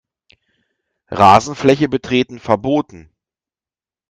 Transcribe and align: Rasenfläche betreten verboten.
Rasenfläche 1.11 1.87
betreten 1.87 2.39
verboten. 2.39 3.11